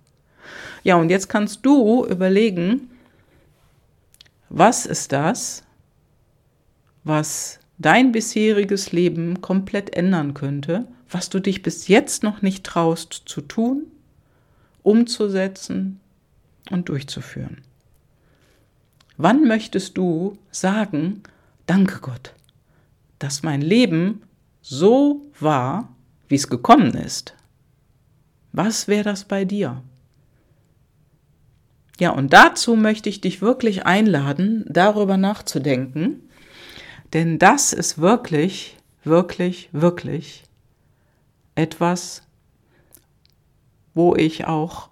Ja, 0.82 0.96
und 0.96 1.08
jetzt 1.08 1.28
kannst 1.28 1.64
du 1.64 2.04
überlegen, 2.04 2.90
was 4.48 4.84
ist 4.84 5.12
das, 5.12 5.62
was 7.04 7.60
dein 7.78 8.12
bisheriges 8.12 8.92
Leben 8.92 9.40
komplett 9.40 9.94
ändern 9.96 10.34
könnte, 10.34 10.86
was 11.08 11.30
du 11.30 11.40
dich 11.40 11.62
bis 11.62 11.88
jetzt 11.88 12.22
noch 12.22 12.42
nicht 12.42 12.64
traust 12.64 13.22
zu 13.26 13.40
tun, 13.40 13.86
umzusetzen, 14.82 16.00
und 16.70 16.88
durchzuführen. 16.88 17.62
Wann 19.16 19.46
möchtest 19.46 19.96
du 19.98 20.38
sagen, 20.50 21.22
danke 21.66 22.00
Gott, 22.00 22.34
dass 23.22 23.42
mein 23.42 23.60
Leben 23.60 24.22
so 24.60 25.30
war, 25.38 25.94
wie 26.28 26.34
es 26.34 26.48
gekommen 26.48 26.94
ist? 26.94 27.34
Was 28.52 28.88
wäre 28.88 29.04
das 29.04 29.24
bei 29.24 29.44
dir? 29.44 29.82
Ja, 32.00 32.10
und 32.10 32.32
dazu 32.32 32.74
möchte 32.74 33.08
ich 33.08 33.20
dich 33.20 33.40
wirklich 33.40 33.86
einladen, 33.86 34.64
darüber 34.68 35.16
nachzudenken, 35.16 36.28
denn 37.12 37.38
das 37.38 37.72
ist 37.72 37.98
wirklich, 37.98 38.76
wirklich, 39.04 39.68
wirklich 39.72 40.42
etwas, 41.54 42.22
wo 43.94 44.16
ich 44.16 44.46
auch 44.46 44.88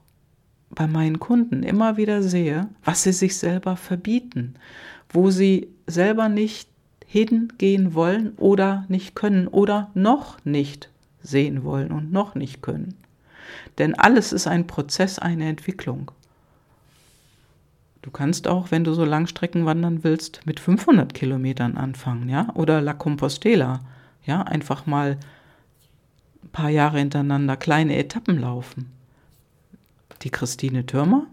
bei 0.68 0.86
meinen 0.86 1.18
Kunden 1.18 1.64
immer 1.64 1.96
wieder 1.96 2.22
sehe, 2.22 2.68
was 2.84 3.02
sie 3.02 3.12
sich 3.12 3.36
selber 3.36 3.76
verbieten, 3.76 4.54
wo 5.08 5.30
sie 5.30 5.68
selber 5.88 6.28
nicht 6.28 6.69
hingehen 7.10 7.92
wollen 7.94 8.34
oder 8.36 8.84
nicht 8.86 9.16
können 9.16 9.48
oder 9.48 9.90
noch 9.94 10.38
nicht 10.44 10.90
sehen 11.20 11.64
wollen 11.64 11.90
und 11.90 12.12
noch 12.12 12.36
nicht 12.36 12.62
können. 12.62 12.94
Denn 13.78 13.96
alles 13.96 14.32
ist 14.32 14.46
ein 14.46 14.68
Prozess, 14.68 15.18
eine 15.18 15.48
Entwicklung. 15.48 16.12
Du 18.02 18.12
kannst 18.12 18.46
auch, 18.46 18.70
wenn 18.70 18.84
du 18.84 18.94
so 18.94 19.04
Langstrecken 19.04 19.66
wandern 19.66 20.04
willst, 20.04 20.46
mit 20.46 20.60
500 20.60 21.12
Kilometern 21.12 21.76
anfangen, 21.76 22.28
ja, 22.28 22.48
oder 22.54 22.80
La 22.80 22.92
Compostela, 22.92 23.80
ja, 24.24 24.42
einfach 24.42 24.86
mal 24.86 25.18
ein 26.44 26.48
paar 26.50 26.70
Jahre 26.70 27.00
hintereinander 27.00 27.56
kleine 27.56 27.96
Etappen 27.96 28.38
laufen. 28.38 28.92
Die 30.22 30.30
Christine 30.30 30.86
Türmer, 30.86 31.26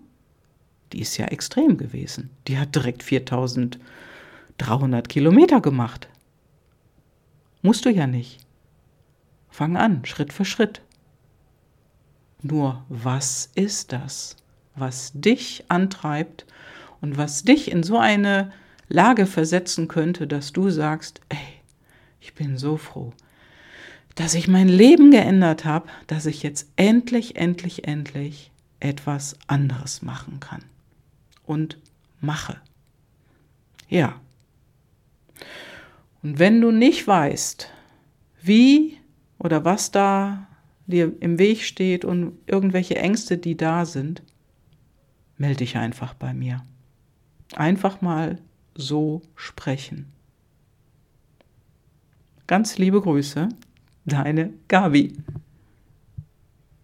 die 0.92 1.02
ist 1.02 1.18
ja 1.18 1.26
extrem 1.26 1.78
gewesen. 1.78 2.32
Die 2.48 2.58
hat 2.58 2.74
direkt 2.74 3.04
4300 4.58 5.10
Kilometer 5.10 5.62
gemacht. 5.62 6.10
Musst 7.62 7.86
du 7.86 7.90
ja 7.90 8.08
nicht. 8.08 8.40
Fang 9.50 9.78
an, 9.78 10.06
Schritt 10.06 10.34
für 10.34 10.46
Schritt. 10.46 10.82
Nur 12.42 12.84
was 12.90 13.50
ist 13.56 13.92
das, 13.92 14.36
was 14.76 15.12
dich 15.14 15.66
antreibt 15.70 16.46
und 17.02 17.18
was 17.18 17.44
dich 17.44 17.72
in 17.72 17.84
so 17.84 17.98
eine 17.98 18.52
Lage 18.90 19.26
versetzen 19.26 19.88
könnte, 19.88 20.28
dass 20.28 20.54
du 20.54 20.70
sagst, 20.70 21.22
ey, 21.30 21.38
ich 22.20 22.34
bin 22.34 22.58
so 22.58 22.78
froh, 22.78 23.14
dass 24.16 24.34
ich 24.34 24.48
mein 24.48 24.68
Leben 24.68 25.12
geändert 25.12 25.66
habe, 25.66 25.90
dass 26.08 26.26
ich 26.26 26.44
jetzt 26.44 26.70
endlich, 26.76 27.36
endlich, 27.36 27.88
endlich 27.88 28.52
etwas 28.80 29.38
anderes 29.48 30.02
machen 30.02 30.40
kann. 30.40 30.64
Und 31.44 31.78
mache. 32.20 32.60
Ja. 33.90 34.20
Und 36.24 36.40
wenn 36.40 36.62
du 36.62 36.72
nicht 36.72 37.08
weißt, 37.08 37.70
wie 38.42 38.98
oder 39.40 39.66
was 39.66 39.92
da 39.92 40.48
dir 40.88 41.14
im 41.20 41.38
Weg 41.38 41.64
steht 41.64 42.06
und 42.06 42.38
irgendwelche 42.48 42.96
Ängste, 42.96 43.38
die 43.38 43.58
da 43.58 43.86
sind, 43.86 44.24
melde 45.38 45.58
dich 45.58 45.78
einfach 45.78 46.14
bei 46.14 46.34
mir. 46.34 46.64
Einfach 47.56 48.02
mal 48.02 48.40
so 48.76 49.22
sprechen. 49.36 50.12
Ganz 52.48 52.78
liebe 52.78 53.02
Grüße, 53.02 53.50
deine 54.06 54.54
Gabi. 54.68 55.14